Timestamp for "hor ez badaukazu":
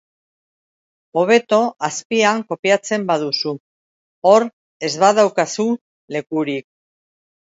4.31-5.67